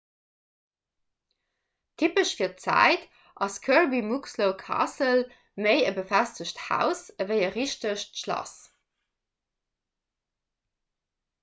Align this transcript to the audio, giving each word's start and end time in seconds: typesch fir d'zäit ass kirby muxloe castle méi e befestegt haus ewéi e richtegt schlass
typesch 2.01 2.31
fir 2.39 2.47
d'zäit 2.61 3.03
ass 3.47 3.59
kirby 3.67 3.99
muxloe 4.13 4.57
castle 4.63 5.63
méi 5.67 5.77
e 5.91 5.93
befestegt 5.99 6.65
haus 6.71 7.05
ewéi 7.27 7.39
e 7.49 7.53
richtegt 7.59 8.21
schlass 8.25 8.59